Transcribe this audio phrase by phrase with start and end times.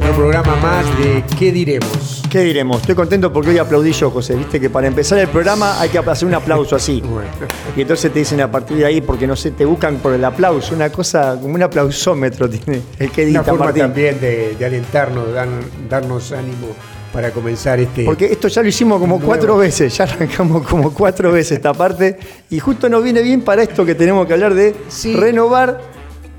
[0.00, 2.22] otro programa más de ¿Qué diremos?
[2.30, 2.80] ¿Qué diremos?
[2.80, 4.34] Estoy contento porque hoy aplaudí yo, José.
[4.34, 7.02] Viste que para empezar el programa hay que hacer un aplauso así.
[7.76, 10.24] Y entonces te dicen a partir de ahí, porque no sé, te buscan por el
[10.24, 10.74] aplauso.
[10.74, 13.82] Una cosa, como un aplausómetro tiene el que edita Una forma Martín.
[13.82, 15.48] también de, de alentarnos, dar-
[15.88, 16.68] darnos ánimo
[17.12, 18.04] para comenzar este.
[18.04, 19.26] Porque esto ya lo hicimos como Nuevo.
[19.26, 22.18] cuatro veces, ya arrancamos como cuatro veces esta parte.
[22.50, 25.14] Y justo nos viene bien para esto que tenemos que hablar de Sí.
[25.14, 25.80] renovar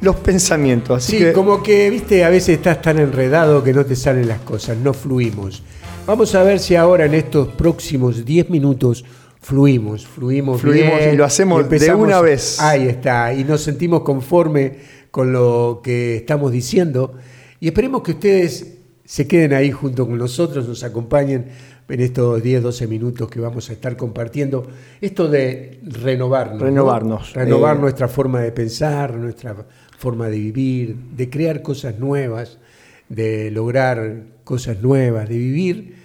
[0.02, 0.98] los pensamientos.
[1.04, 4.28] Así Sí, que, como que, viste, a veces estás tan enredado que no te salen
[4.28, 5.64] las cosas, no fluimos.
[6.08, 9.06] Vamos a ver si ahora en estos próximos 10 minutos
[9.40, 12.60] fluimos, fluimos, Fluimos bien, y lo hacemos de una vez.
[12.60, 14.78] Ahí está, y nos sentimos conforme
[15.12, 17.14] con lo que estamos diciendo.
[17.60, 21.48] Y esperemos que ustedes se queden ahí junto con nosotros, nos acompañen
[21.88, 24.66] en estos 10, 12 minutos que vamos a estar compartiendo.
[25.02, 26.60] Esto de renovarnos.
[26.60, 26.66] ¿no?
[26.66, 27.34] Renovarnos.
[27.34, 29.56] Renovar Eh, nuestra forma de pensar, nuestra
[30.02, 32.58] forma de vivir, de crear cosas nuevas,
[33.08, 35.96] de lograr cosas nuevas, de vivir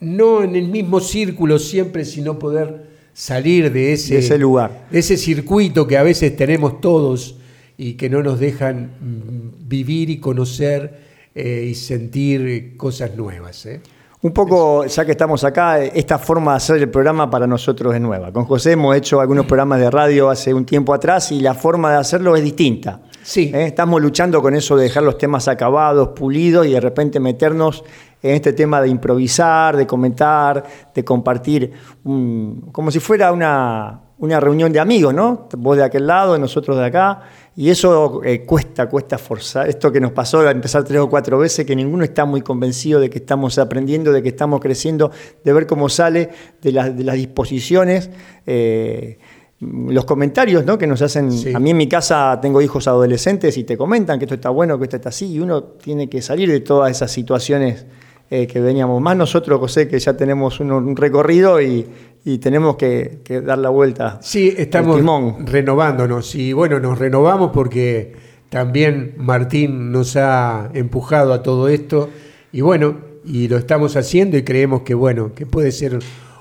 [0.00, 4.86] no en el mismo círculo siempre, sino poder salir de ese, De ese lugar.
[4.90, 7.36] de ese circuito que a veces tenemos todos
[7.78, 11.00] y que no nos dejan mm, vivir y conocer
[11.34, 13.64] eh, y sentir cosas nuevas.
[13.64, 13.80] ¿eh?
[14.20, 18.02] Un poco, ya que estamos acá, esta forma de hacer el programa para nosotros es
[18.02, 18.30] nueva.
[18.32, 21.92] Con José hemos hecho algunos programas de radio hace un tiempo atrás y la forma
[21.92, 23.00] de hacerlo es distinta.
[23.22, 23.50] Sí.
[23.54, 23.66] ¿Eh?
[23.66, 27.84] Estamos luchando con eso de dejar los temas acabados, pulidos y de repente meternos
[28.22, 34.72] en este tema de improvisar, de comentar, de compartir, como si fuera una, una reunión
[34.72, 35.48] de amigos, ¿no?
[35.56, 37.22] Vos de aquel lado, nosotros de acá.
[37.56, 39.68] Y eso eh, cuesta, cuesta forzar.
[39.68, 43.00] Esto que nos pasó a empezar tres o cuatro veces, que ninguno está muy convencido
[43.00, 45.10] de que estamos aprendiendo, de que estamos creciendo,
[45.44, 46.30] de ver cómo sale
[46.62, 48.10] de, las- de las disposiciones.
[48.46, 49.18] eh,
[49.60, 50.78] los comentarios ¿no?
[50.78, 51.52] que nos hacen, Sí.
[51.54, 54.78] a mí en mi casa tengo hijos adolescentes y te comentan que esto está bueno,
[54.78, 57.84] que esto está así, y uno tiene que salir de todas esas situaciones
[58.30, 59.02] eh, que veníamos.
[59.02, 61.84] Más nosotros, José, que ya tenemos un, un recorrido y,
[62.24, 64.18] y tenemos que, que dar la vuelta.
[64.22, 65.46] Sí, estamos timón.
[65.46, 68.12] renovándonos y bueno, nos renovamos porque
[68.48, 72.08] también Martín nos ha empujado a todo esto
[72.52, 75.98] y bueno, y lo estamos haciendo y creemos que bueno, que puede ser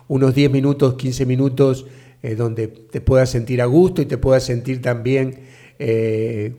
[0.08, 1.86] unos 10 minutos, 15 minutos
[2.24, 5.40] eh, donde te puedas sentir a gusto y te puedas sentir también
[5.80, 6.54] eh,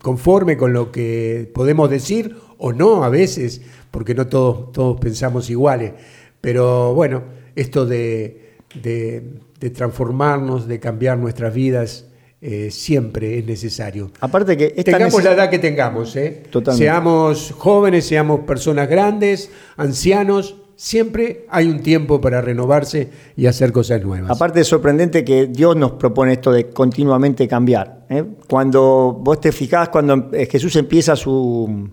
[0.00, 5.50] conforme con lo que podemos decir o no a veces, porque no todos, todos pensamos
[5.50, 5.92] iguales.
[6.40, 7.22] Pero bueno,
[7.54, 8.52] esto de,
[8.82, 9.22] de-
[9.58, 12.04] de transformarnos, de cambiar nuestras vidas,
[12.42, 14.10] eh, siempre es necesario.
[14.20, 16.42] Aparte que Tengamos la edad que tengamos, ¿eh?
[16.76, 24.02] Seamos jóvenes, seamos personas grandes, ancianos, siempre hay un tiempo para renovarse y hacer cosas
[24.02, 24.30] nuevas.
[24.30, 28.04] Aparte es sorprendente que Dios nos propone esto de continuamente cambiar.
[28.10, 28.22] ¿eh?
[28.46, 31.88] Cuando vos te fijás, cuando eh, Jesús empieza su,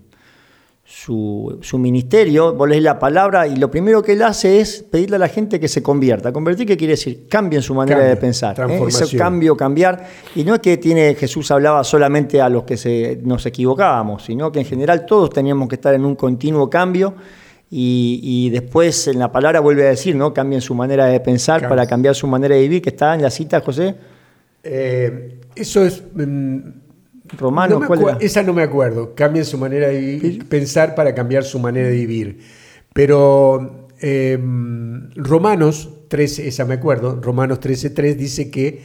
[0.84, 5.16] su, su ministerio, vos lees la palabra y lo primero que él hace es pedirle
[5.16, 6.30] a la gente que se convierta.
[6.30, 7.26] Convertir, ¿qué quiere decir?
[7.26, 8.50] Cambien su manera Cambio, de pensar.
[8.50, 8.52] ¿eh?
[8.52, 9.18] Ese transformación.
[9.18, 10.06] cambio, cambiar.
[10.34, 14.52] Y no es que tiene, Jesús hablaba solamente a los que se, nos equivocábamos, sino
[14.52, 17.14] que en general todos teníamos que estar en un continuo cambio.
[17.76, 20.32] Y, y después en la palabra vuelve a decir, ¿no?
[20.32, 23.30] Cambien su manera de pensar para cambiar su manera de vivir, que está en la
[23.30, 23.96] cita, José.
[24.62, 26.00] Eh, eso es...
[26.14, 26.58] mm,
[27.36, 28.18] Romano, no me ¿cuál acue- era?
[28.20, 29.14] Esa no me acuerdo.
[29.16, 32.38] Cambien su manera de vivir, pensar para cambiar su manera de vivir.
[32.92, 34.38] Pero eh,
[35.16, 38.82] Romanos 13, esa me acuerdo, Romanos 13.3 dice que,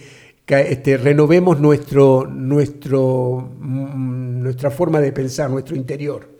[0.47, 6.38] este, renovemos nuestro, nuestro, mm, nuestra forma de pensar, nuestro interior.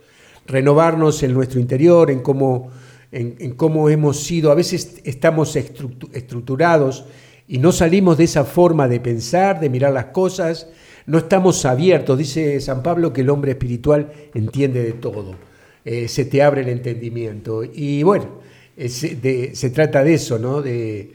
[0.50, 2.70] Renovarnos en nuestro interior, en cómo,
[3.12, 4.50] en, cómo hemos sido.
[4.50, 7.04] A veces estamos estructu- estructurados
[7.46, 10.68] y no salimos de esa forma de pensar, de mirar las cosas.
[11.06, 12.18] No estamos abiertos.
[12.18, 15.36] Dice San Pablo que el hombre espiritual entiende de todo.
[15.84, 17.62] Eh, se te abre el entendimiento.
[17.64, 18.40] Y bueno,
[18.76, 20.62] se trata de eso, ¿no?
[20.62, 21.12] De,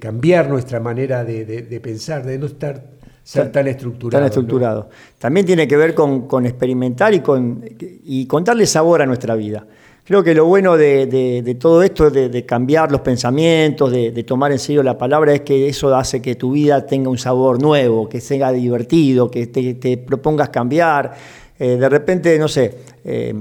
[0.00, 2.94] cambiar nuestra manera de pensar, de no estar
[3.24, 4.20] ser tan estructurado.
[4.22, 4.88] Tan estructurado.
[5.18, 7.64] También tiene que ver con, con experimentar y con,
[8.04, 9.66] y con darle sabor a nuestra vida.
[10.04, 14.10] Creo que lo bueno de, de- de todo esto, de, de cambiar los pensamientos, de,
[14.10, 17.16] de tomar en serio la palabra, es que eso hace que tu vida tenga un
[17.16, 21.14] sabor nuevo, que sea divertido, que te, te propongas cambiar.
[21.58, 23.32] Eh, de repente, no sé, eh,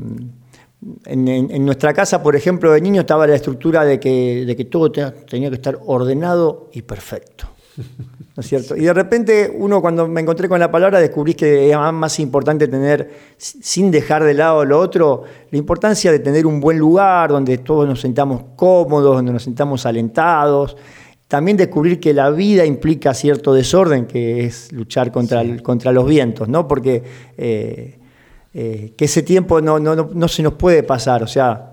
[1.05, 4.55] en, en- en nuestra casa, por ejemplo, de niño estaba la estructura de que, de
[4.55, 7.47] que todo te- tenía que estar ordenado y perfecto.
[7.77, 8.75] ¿No es cierto?
[8.75, 12.67] Y de repente uno cuando me encontré con la palabra descubrí que es más importante
[12.67, 17.59] tener, sin dejar de lado lo otro, la importancia de tener un buen lugar donde
[17.59, 20.75] todos nos sentamos cómodos, donde nos sentamos alentados.
[21.27, 26.05] También descubrir que la vida implica cierto desorden, que es luchar contra, el- contra los
[26.05, 26.67] vientos, ¿no?
[26.67, 27.01] Porque
[27.37, 27.99] eh,
[28.53, 31.23] eh, que ese tiempo no, no, no, se nos puede pasar.
[31.23, 31.71] O sea,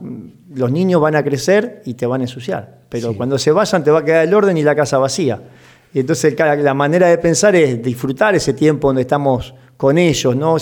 [0.54, 3.90] los niños van a crecer y te van a ensuciar, pero cuando se vayan te
[3.90, 5.42] va a quedar el orden y la casa vacía.
[5.92, 10.56] Y entonces la manera de pensar es disfrutar ese tiempo donde estamos con ellos, ¿no?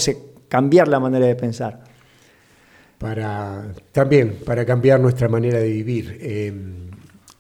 [0.49, 1.85] cambiar la manera de pensar.
[2.97, 6.19] Para, también para cambiar nuestra manera de vivir.
[6.21, 6.53] Eh,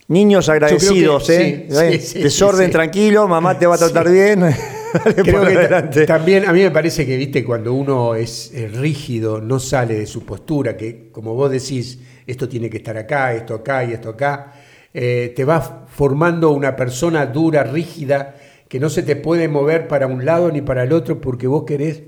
[0.08, 1.66] Niños agradecidos, ¿eh?
[2.14, 4.40] Desorden tranquilo, mamá te va a tratar bien.
[5.16, 5.44] Creo
[5.90, 10.06] que también a mí me parece que, viste, cuando uno es rígido, no sale de
[10.06, 14.08] su postura, que como vos decís, esto tiene que estar acá, esto acá y esto
[14.08, 14.54] acá,
[14.94, 18.36] eh, te vas formando una persona dura, rígida,
[18.68, 21.64] que no se te puede mover para un lado ni para el otro porque vos
[21.64, 22.02] querés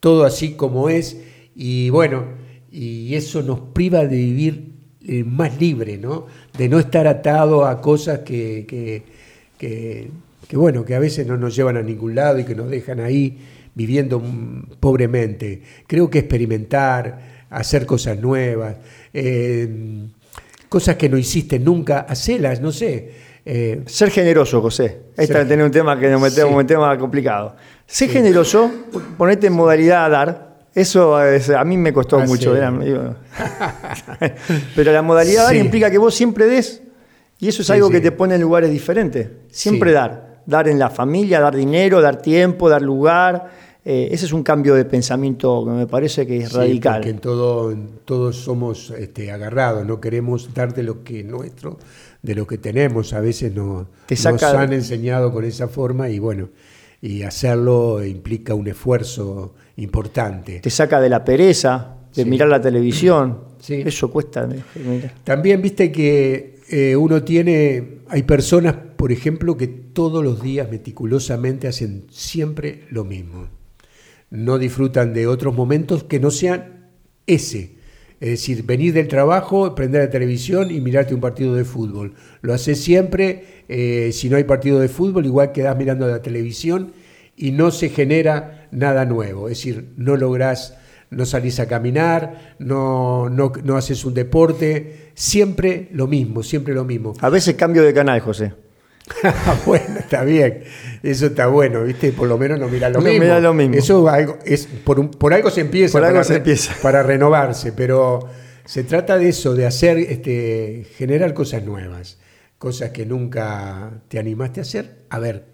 [0.00, 1.20] todo así como es.
[1.54, 2.24] Y bueno,
[2.70, 4.72] y eso nos priva de vivir
[5.08, 6.26] eh, más libre, ¿no?
[6.58, 8.66] De no estar atado a cosas que,
[9.58, 10.10] que,
[10.52, 13.38] bueno, que a veces no nos llevan a ningún lado y que nos dejan ahí
[13.74, 14.22] viviendo
[14.80, 15.62] pobremente.
[15.86, 18.76] Creo que experimentar, hacer cosas nuevas,
[19.14, 20.08] eh,
[20.68, 23.26] cosas que no hiciste nunca, hacelas, no sé.
[23.44, 25.02] Eh, ser generoso, José.
[25.16, 27.56] Ahí está tener un tema que nos metemos un tema complicado.
[27.86, 28.70] Ser generoso,
[29.16, 32.54] ponete en modalidad a dar, eso a mí me costó ah, mucho.
[34.76, 36.82] Pero la modalidad dar implica que vos siempre des,
[37.38, 39.28] y eso es algo que te pone en lugares diferentes.
[39.48, 40.36] Siempre dar.
[40.46, 43.50] Dar en la familia, dar dinero, dar tiempo, dar lugar.
[43.88, 46.94] Eh, ese es un cambio de pensamiento que me parece que es radical.
[46.94, 47.72] Porque en todo,
[48.04, 51.78] todos somos este, agarrados, no queremos dar de lo que nuestro,
[52.20, 53.12] de lo que tenemos.
[53.12, 56.48] A veces no, nos han enseñado con esa forma y bueno,
[57.00, 60.58] y hacerlo implica un esfuerzo importante.
[60.58, 63.38] Te saca de la pereza, de mirar la televisión.
[63.68, 64.48] Eso cuesta.
[65.22, 71.68] También viste que eh, uno tiene, hay personas, por ejemplo, que todos los días meticulosamente
[71.68, 73.55] hacen siempre lo mismo.
[74.36, 76.90] No disfrutan de otros momentos que no sean
[77.26, 77.76] ese.
[78.20, 82.12] Es decir, venir del trabajo, prender la televisión y mirarte un partido de fútbol.
[82.42, 86.92] Lo haces siempre, eh, si no hay partido de fútbol, igual quedás mirando la televisión
[87.34, 89.48] y no se genera nada nuevo.
[89.48, 90.76] Es decir, no lográs,
[91.08, 97.14] no salís a caminar, no, no, haces un deporte, siempre lo mismo, siempre lo mismo.
[97.20, 98.52] A veces cambio de canal, José.
[99.66, 100.64] bueno, está bien.
[101.02, 102.12] Eso está bueno, ¿viste?
[102.12, 103.20] Por lo menos no mira lo, mismo.
[103.20, 103.74] Mira lo mismo.
[103.76, 104.06] Eso
[104.44, 106.74] es, por, por algo se empieza, por algo se empieza.
[106.82, 108.28] para renovarse, pero
[108.64, 112.18] se trata de eso, de hacer, este, generar cosas nuevas,
[112.58, 114.96] cosas que nunca te animaste a hacer.
[115.10, 115.44] A ver,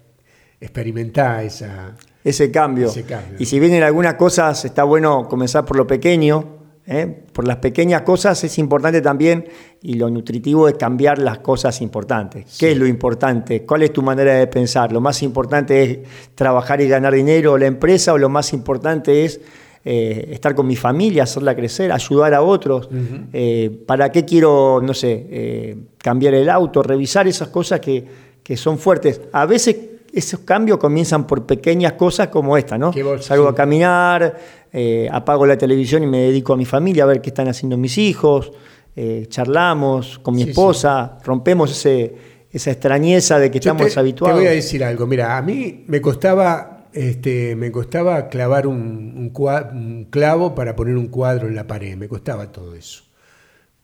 [0.59, 2.91] experimentar esa, ese, cambio.
[3.37, 6.62] Y si vienen algunas cosas, está bueno comenzar por lo pequeño.
[6.87, 7.23] ¿Eh?
[7.31, 9.45] Por las pequeñas cosas es importante también,
[9.81, 12.57] y lo nutritivo es cambiar las cosas importantes.
[12.59, 13.65] ¿Qué es lo importante?
[13.65, 14.91] ¿Cuál es tu manera de pensar?
[14.91, 15.99] ¿Lo más importante es
[16.35, 18.13] trabajar y ganar dinero o la empresa?
[18.13, 19.41] ¿O lo más importante es
[19.85, 22.89] eh, estar con mi familia, hacerla crecer, ayudar a otros?
[23.33, 26.83] Eh, ¿Para qué quiero, no sé, cambiar el auto?
[26.83, 28.05] Revisar esas cosas que,
[28.41, 29.21] que son fuertes.
[29.31, 29.75] A veces
[30.13, 32.93] esos cambios comienzan por pequeñas cosas como esta, ¿no?
[33.19, 34.37] Salgo a caminar,
[34.75, 37.77] eh, apago la televisión y me dedico a mi familia a ver qué están haciendo
[37.77, 38.51] mis hijos,
[38.95, 42.15] eh, charlamos con mi esposa, rompemos ese,
[42.51, 44.35] esa extrañeza de que estamos habituados.
[44.35, 49.31] Te voy a decir algo, mira, a mí me costaba, este, me costaba clavar un,
[49.31, 53.03] un clavo para poner un cuadro en la pared, me costaba todo eso.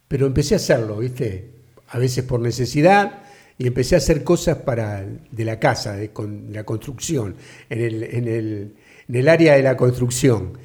[0.08, 1.52] Pero empecé a hacerlo, ¿viste?
[1.90, 3.22] A veces por necesidad,
[3.60, 6.10] y empecé a hacer cosas para, de la casa, de,
[6.50, 7.36] la construcción,
[7.70, 8.76] en el, en, el,
[9.08, 10.58] en el área de la construcción.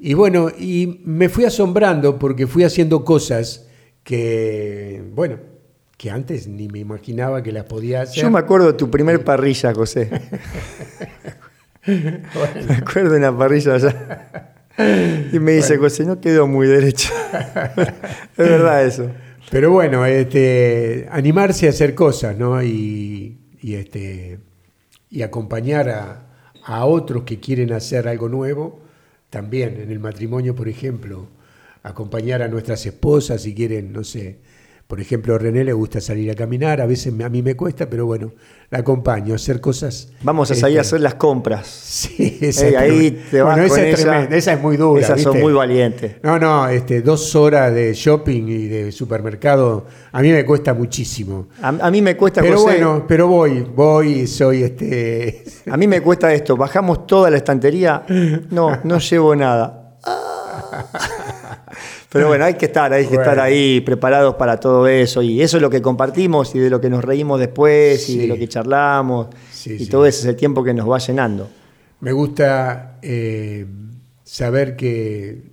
[0.00, 3.68] Y bueno, y me fui asombrando porque fui haciendo cosas
[4.02, 5.38] que, bueno,
[5.98, 8.22] que antes ni me imaginaba que las podía hacer.
[8.22, 10.10] Yo me acuerdo de tu primer parrilla, José.
[11.86, 14.54] Me acuerdo de una parrilla allá.
[15.32, 17.12] Y me dice, José, no quedó muy derecho.
[17.32, 19.10] es verdad eso.
[19.50, 22.62] Pero bueno, este, animarse a hacer cosas, ¿no?
[22.62, 24.38] Y, este,
[25.10, 26.26] y acompañar a,
[26.64, 28.80] a, otros que quieren hacer algo nuevo,
[29.30, 31.28] también en el matrimonio, por ejemplo,
[31.82, 34.38] acompañar a nuestras esposas si quieren, no sé,
[34.90, 37.88] por ejemplo, a René le gusta salir a caminar, a veces a mí me cuesta,
[37.88, 38.32] pero bueno,
[38.70, 40.08] la acompaño, a hacer cosas.
[40.24, 41.64] Vamos a salir a este, hacer las compras.
[41.68, 45.00] Sí, esa, ahí te vas esa, es esa, es muy dura.
[45.00, 46.16] Esas son muy valientes.
[46.24, 51.46] No, no, este, dos horas de shopping y de supermercado, a mí me cuesta muchísimo.
[51.62, 55.44] A, mí me cuesta Pero bueno, pero voy, voy, soy este.
[55.70, 58.02] A mí me cuesta esto, bajamos toda la estantería,
[58.50, 59.98] no, no llevo nada.
[62.12, 65.22] Pero bueno, hay que estar, hay que estar ahí preparados para todo eso.
[65.22, 68.26] Y eso es lo que compartimos y de lo que nos reímos después y de
[68.26, 69.28] lo que charlamos.
[69.64, 71.48] y todo ese es el tiempo que nos va llenando.
[72.00, 73.66] Me gusta eh,
[74.24, 75.50] saber que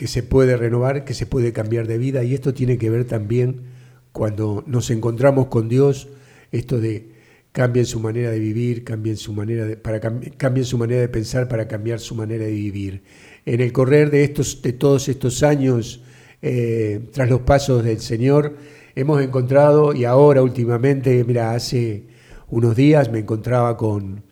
[0.00, 3.04] que se puede renovar, que se puede cambiar de vida y esto tiene que ver
[3.04, 3.64] también
[4.12, 6.08] cuando nos encontramos con Dios,
[6.52, 7.10] esto de
[7.52, 11.48] cambien su manera de vivir, cambien su manera de, para, cambien su manera de pensar
[11.48, 13.02] para cambiar su manera de vivir.
[13.44, 16.02] En el correr de, estos, de todos estos años,
[16.42, 18.56] eh, tras los pasos del Señor,
[18.94, 22.04] hemos encontrado, y ahora últimamente, mira, hace
[22.48, 24.22] unos días me encontraba con,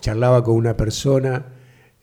[0.00, 1.46] charlaba con una persona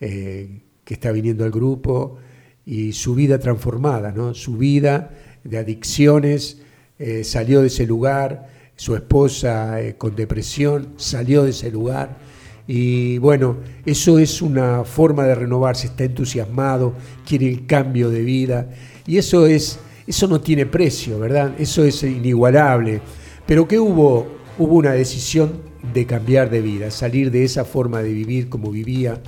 [0.00, 2.18] eh, que está viniendo al grupo,
[2.64, 4.34] y su vida transformada, ¿no?
[4.34, 5.10] su vida
[5.44, 6.62] de adicciones
[6.98, 12.18] eh, salió de ese lugar, su esposa eh, con depresión salió de ese lugar
[12.66, 16.94] y bueno, eso es una forma de renovarse, está entusiasmado,
[17.26, 18.70] quiere el cambio de vida
[19.06, 21.54] y eso es eso no tiene precio, ¿verdad?
[21.58, 23.00] Eso es inigualable.
[23.46, 24.26] Pero que hubo
[24.58, 25.62] hubo una decisión
[25.92, 29.20] de cambiar de vida, salir de esa forma de vivir como vivía,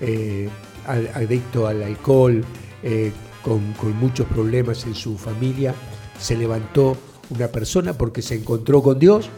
[0.00, 0.48] eh,
[0.86, 2.44] adicto al alcohol,
[2.82, 5.74] eh, con, muchos problemas en su familia,
[6.18, 6.96] se levantó
[7.34, 9.28] una persona porque se encontró con Dios,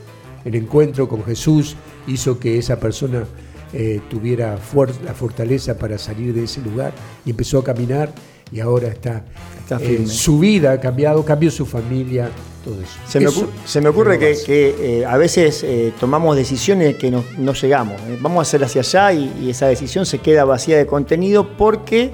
[0.45, 3.25] el encuentro con Jesús hizo que esa persona
[3.73, 4.59] eh, tuviera
[5.05, 6.93] la fortaleza para salir de ese lugar
[7.25, 8.13] y empezó a caminar
[8.53, 9.25] y ahora está,
[9.59, 12.31] está eh, su vida ha cambiado, cambió su familia,
[12.63, 13.49] todo eso.
[13.67, 15.65] Se, me, ocurre que, a veces
[15.99, 18.01] tomamos decisiones que no, llegamos.
[18.21, 22.13] Vamos a hacer hacia allá y esa decisión se queda vacía de contenido porque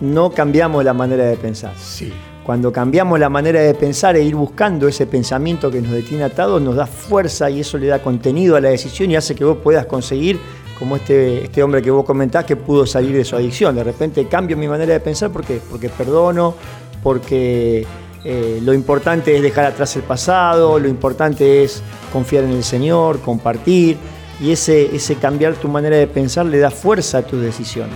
[0.00, 1.74] no cambiamos la manera de pensar.
[1.78, 2.12] Sí.
[2.50, 6.60] Cuando cambiamos la manera de pensar e ir buscando ese pensamiento que nos detiene atados,
[6.60, 9.58] nos da fuerza y eso le da contenido a la decisión y hace que vos
[9.62, 10.40] puedas conseguir,
[10.76, 13.76] como este, este hombre que vos comentás, que pudo salir de su adicción.
[13.76, 16.56] De repente cambio mi manera de pensar porque, porque perdono,
[17.04, 17.86] porque
[18.24, 23.20] eh, lo importante es dejar atrás el pasado, lo importante es confiar en el Señor,
[23.20, 23.96] compartir,
[24.40, 27.94] y ese, ese cambiar tu manera de pensar le da fuerza a tus decisiones.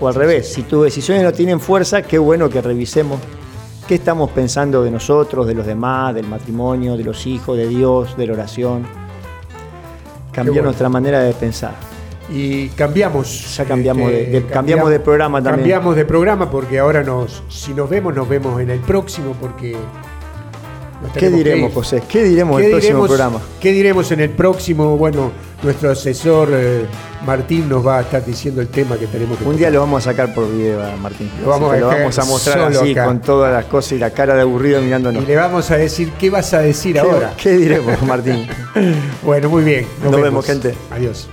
[0.00, 3.18] O al revés, si tus decisiones no tienen fuerza, qué bueno que revisemos
[3.90, 8.16] qué estamos pensando de nosotros, de los demás, del matrimonio, de los hijos, de Dios,
[8.16, 8.86] de la oración.
[10.30, 11.74] Cambiar nuestra manera de pensar.
[12.32, 13.56] Y cambiamos.
[13.56, 15.56] Ya cambiamos, de, este, cambiamos, de programa también.
[15.56, 19.76] Cambiamos de programa porque ahora nos, si nos vemos, nos vemos en el próximo porque
[21.18, 22.04] ¿Qué diremos, José?
[22.08, 23.40] ¿Qué diremos en el próximo programa?
[23.58, 24.96] ¿Qué diremos en el próximo?
[24.96, 25.32] Bueno,
[25.64, 26.84] nuestro asesor eh,
[27.24, 30.06] Martín nos va a estar diciendo el tema que tenemos que Un día lo vamos
[30.06, 31.30] a sacar por video, Martín.
[31.42, 35.22] Lo vamos, a, mostrar así, con todas las cosas y la cara de aburrido mirándonos.
[35.22, 37.34] Y le vamos a decir, ¿qué vas a decir ahora?
[37.36, 38.46] ¿Qué diremos, Martín?
[39.22, 39.86] bueno, muy bien.
[40.02, 40.74] Nos, vemos, gente.
[40.90, 41.28] Adiós.